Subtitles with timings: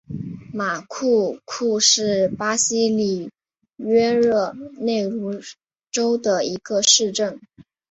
[0.51, 3.29] 马库库是巴西里
[3.75, 5.31] 约热内卢
[5.91, 7.39] 州的一个市镇。